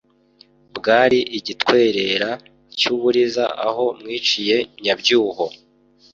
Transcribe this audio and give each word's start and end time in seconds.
bwari 0.77 1.19
igitwerera 1.37 2.29
cy’u 2.79 2.95
buriza 3.01 3.45
aho 3.67 3.85
mwiciye 3.99 4.57
nyabyuho 4.83 5.45